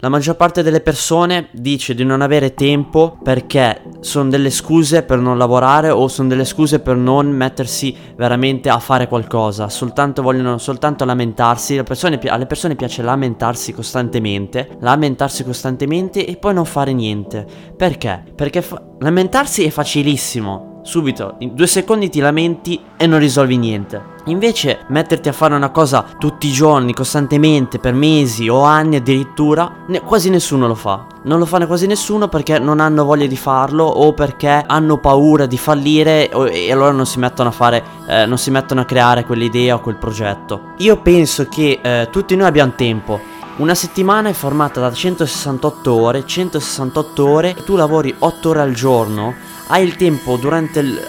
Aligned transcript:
La 0.00 0.08
maggior 0.08 0.36
parte 0.36 0.62
delle 0.62 0.80
persone 0.80 1.48
dice 1.50 1.92
di 1.92 2.04
non 2.04 2.20
avere 2.20 2.54
tempo 2.54 3.18
perché 3.20 3.82
sono 3.98 4.30
delle 4.30 4.50
scuse 4.50 5.02
per 5.02 5.18
non 5.18 5.36
lavorare 5.36 5.90
o 5.90 6.06
sono 6.06 6.28
delle 6.28 6.44
scuse 6.44 6.78
per 6.78 6.94
non 6.94 7.26
mettersi 7.26 7.96
veramente 8.14 8.68
a 8.68 8.78
fare 8.78 9.08
qualcosa, 9.08 9.68
soltanto 9.68 10.22
vogliono 10.22 10.58
soltanto 10.58 11.04
lamentarsi, 11.04 11.82
persone, 11.82 12.20
alle 12.26 12.46
persone 12.46 12.76
piace 12.76 13.02
lamentarsi 13.02 13.72
costantemente, 13.72 14.76
lamentarsi 14.78 15.42
costantemente 15.42 16.24
e 16.24 16.36
poi 16.36 16.54
non 16.54 16.64
fare 16.64 16.92
niente. 16.92 17.44
Perché? 17.76 18.22
Perché 18.36 18.62
fa- 18.62 18.80
lamentarsi 19.00 19.64
è 19.64 19.70
facilissimo, 19.70 20.67
subito, 20.88 21.34
in 21.40 21.54
due 21.54 21.66
secondi 21.66 22.08
ti 22.08 22.18
lamenti 22.18 22.80
e 22.96 23.06
non 23.06 23.18
risolvi 23.18 23.58
niente. 23.58 24.16
Invece 24.24 24.84
metterti 24.88 25.28
a 25.28 25.32
fare 25.34 25.54
una 25.54 25.68
cosa 25.68 26.02
tutti 26.18 26.46
i 26.46 26.50
giorni, 26.52 26.94
costantemente, 26.94 27.78
per 27.78 27.92
mesi 27.92 28.48
o 28.48 28.62
anni 28.62 28.96
addirittura, 28.96 29.84
ne- 29.88 30.00
quasi 30.00 30.30
nessuno 30.30 30.66
lo 30.66 30.74
fa. 30.74 31.04
Non 31.24 31.38
lo 31.38 31.44
fa 31.44 31.66
quasi 31.66 31.86
nessuno 31.86 32.28
perché 32.28 32.58
non 32.58 32.80
hanno 32.80 33.04
voglia 33.04 33.26
di 33.26 33.36
farlo 33.36 33.84
o 33.84 34.14
perché 34.14 34.64
hanno 34.66 34.96
paura 34.96 35.44
di 35.44 35.58
fallire 35.58 36.30
o- 36.32 36.46
e 36.48 36.72
allora 36.72 36.92
non 36.92 37.04
si 37.04 37.18
mettono 37.18 37.50
a 37.50 37.52
fare, 37.52 37.84
eh, 38.06 38.24
non 38.24 38.38
si 38.38 38.50
mettono 38.50 38.80
a 38.80 38.84
creare 38.84 39.24
quell'idea 39.26 39.74
o 39.74 39.80
quel 39.80 39.96
progetto. 39.96 40.72
Io 40.78 40.96
penso 41.02 41.46
che 41.48 41.80
eh, 41.82 42.08
tutti 42.10 42.34
noi 42.34 42.46
abbiamo 42.46 42.72
tempo. 42.74 43.20
Una 43.58 43.74
settimana 43.74 44.28
è 44.30 44.32
formata 44.32 44.80
da 44.80 44.90
168 44.92 45.92
ore, 45.92 46.24
168 46.24 47.26
ore, 47.28 47.56
tu 47.64 47.74
lavori 47.76 48.14
8 48.16 48.50
ore 48.50 48.60
al 48.60 48.72
giorno, 48.72 49.34
hai 49.68 49.84
il 49.84 49.96
tempo 49.96 50.36
durante 50.36 50.80
il 50.80 51.00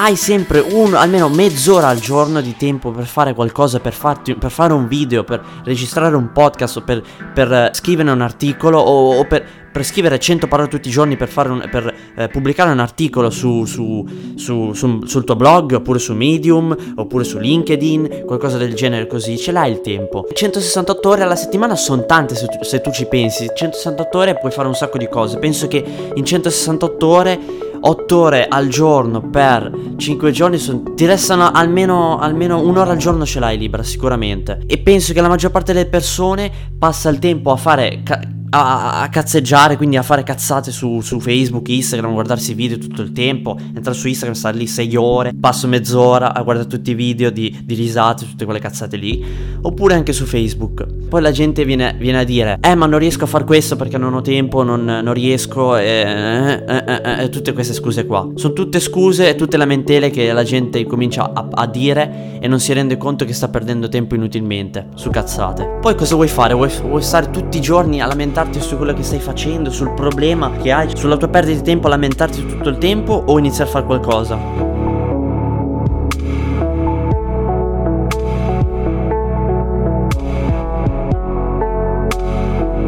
hai 0.00 0.14
sempre 0.14 0.60
un, 0.60 0.94
almeno 0.94 1.28
mezz'ora 1.28 1.88
al 1.88 1.98
giorno 1.98 2.40
di 2.40 2.56
tempo 2.56 2.92
per 2.92 3.04
fare 3.04 3.34
qualcosa, 3.34 3.80
per, 3.80 3.92
farti, 3.92 4.36
per 4.36 4.52
fare 4.52 4.72
un 4.72 4.86
video, 4.86 5.24
per 5.24 5.42
registrare 5.64 6.14
un 6.14 6.30
podcast 6.30 6.76
o 6.76 6.82
per, 6.82 7.02
per 7.34 7.70
scrivere 7.72 8.12
un 8.12 8.20
articolo 8.20 8.78
o, 8.78 9.18
o 9.18 9.24
per, 9.24 9.44
per, 9.70 9.84
scrivere 9.84 10.18
100 10.18 10.46
parole 10.46 10.68
tutti 10.68 10.88
i 10.88 10.90
giorni 10.90 11.16
per, 11.16 11.30
un, 11.50 11.68
per 11.70 11.94
uh, 12.16 12.28
pubblicare 12.28 12.70
un 12.70 12.78
articolo 12.78 13.30
su, 13.30 13.64
su, 13.64 14.06
su, 14.36 14.72
sul 14.72 15.24
tuo 15.24 15.36
blog 15.36 15.72
oppure 15.72 15.98
su 15.98 16.14
Medium 16.14 16.76
oppure 16.96 17.24
su 17.24 17.38
LinkedIn, 17.38 18.24
qualcosa 18.26 18.58
del 18.58 18.74
genere 18.74 19.06
così, 19.06 19.36
ce 19.38 19.52
l'hai 19.52 19.72
il 19.72 19.80
tempo. 19.80 20.26
168 20.32 21.08
ore 21.08 21.22
alla 21.22 21.36
settimana 21.36 21.76
sono 21.76 22.06
tante 22.06 22.34
se 22.34 22.46
tu, 22.46 22.62
se 22.62 22.80
tu 22.80 22.90
ci 22.90 23.06
pensi, 23.06 23.48
168 23.54 24.18
ore 24.18 24.38
puoi 24.38 24.52
fare 24.52 24.68
un 24.68 24.74
sacco 24.74 24.98
di 24.98 25.08
cose, 25.08 25.38
penso 25.38 25.68
che 25.68 25.84
in 26.14 26.24
168 26.24 27.06
ore 27.06 27.66
8 27.80 28.16
ore 28.16 28.46
al 28.48 28.68
giorno 28.68 29.20
per 29.20 29.70
5 29.96 30.30
giorni 30.30 30.58
son, 30.58 30.94
ti 30.94 31.06
restano 31.06 31.50
almeno, 31.50 32.18
almeno 32.18 32.60
un'ora 32.60 32.92
al 32.92 32.96
giorno 32.96 33.24
ce 33.24 33.40
l'hai 33.40 33.58
libera 33.58 33.82
sicuramente. 33.82 34.60
E 34.66 34.78
penso 34.78 35.12
che 35.12 35.20
la 35.20 35.28
maggior 35.28 35.50
parte 35.50 35.72
delle 35.72 35.86
persone 35.86 36.50
passa 36.78 37.08
il 37.08 37.18
tempo 37.18 37.52
a 37.52 37.56
fare 37.56 38.00
ca- 38.02 38.20
a, 38.50 39.02
a, 39.02 39.08
cazzeggiare, 39.08 39.76
quindi 39.76 39.96
a 39.96 40.02
fare 40.02 40.22
cazzate 40.22 40.70
su, 40.70 41.00
su, 41.00 41.20
Facebook, 41.20 41.68
Instagram, 41.68 42.12
guardarsi 42.12 42.54
video 42.54 42.78
tutto 42.78 43.02
il 43.02 43.12
tempo, 43.12 43.56
entrare 43.58 43.96
su 43.96 44.08
Instagram, 44.08 44.36
stare 44.36 44.56
lì 44.56 44.66
6 44.66 44.96
ore, 44.96 45.32
passo 45.38 45.66
mezz'ora 45.66 46.34
a 46.34 46.42
guardare 46.42 46.68
tutti 46.68 46.92
i 46.92 46.94
video 46.94 47.30
di, 47.30 47.62
di 47.64 47.74
risate, 47.74 48.24
tutte 48.24 48.44
quelle 48.44 48.60
cazzate 48.60 48.96
lì, 48.96 49.24
oppure 49.60 49.94
anche 49.94 50.12
su 50.12 50.24
Facebook. 50.24 50.86
Poi 51.08 51.20
la 51.20 51.30
gente 51.30 51.64
viene, 51.64 51.94
viene, 51.98 52.20
a 52.20 52.24
dire, 52.24 52.58
eh 52.60 52.74
ma 52.74 52.86
non 52.86 52.98
riesco 52.98 53.24
a 53.24 53.26
fare 53.26 53.44
questo 53.44 53.76
perché 53.76 53.98
non 53.98 54.14
ho 54.14 54.20
tempo, 54.20 54.62
non, 54.62 54.84
non 54.84 55.12
riesco, 55.12 55.76
eh, 55.76 56.64
eh, 56.66 57.22
eh, 57.22 57.28
tutte 57.28 57.52
queste 57.52 57.74
scuse 57.74 58.06
qua. 58.06 58.28
Sono 58.34 58.52
tutte 58.52 58.80
scuse 58.80 59.30
e 59.30 59.34
tutte 59.34 59.56
lamentele 59.56 60.10
che 60.10 60.32
la 60.32 60.42
gente 60.42 60.84
comincia 60.84 61.32
a, 61.32 61.48
a 61.50 61.66
dire 61.66 62.38
e 62.40 62.48
non 62.48 62.60
si 62.60 62.72
rende 62.72 62.96
conto 62.96 63.24
che 63.24 63.32
sta 63.32 63.48
perdendo 63.48 63.88
tempo 63.88 64.14
inutilmente 64.14 64.88
su 64.94 65.10
cazzate. 65.10 65.78
Poi 65.80 65.94
cosa 65.94 66.14
vuoi 66.14 66.28
fare? 66.28 66.54
Vuoi, 66.54 66.70
vuoi 66.82 67.02
stare 67.02 67.30
tutti 67.30 67.58
i 67.58 67.60
giorni 67.60 68.00
a 68.00 68.06
lamentare? 68.06 68.37
Lamentarti 68.38 68.60
su 68.60 68.76
quello 68.76 68.94
che 68.94 69.02
stai 69.02 69.18
facendo, 69.18 69.70
sul 69.70 69.94
problema 69.94 70.52
che 70.62 70.70
hai, 70.70 70.96
sulla 70.96 71.16
tua 71.16 71.26
perdita 71.28 71.58
di 71.58 71.64
tempo, 71.64 71.88
lamentarti 71.88 72.46
tutto 72.46 72.68
il 72.68 72.78
tempo 72.78 73.24
o 73.26 73.38
iniziare 73.38 73.68
a 73.68 73.72
fare 73.72 73.84
qualcosa? 73.84 74.67